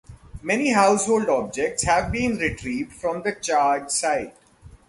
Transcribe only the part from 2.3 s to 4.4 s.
retrieved from the charred site.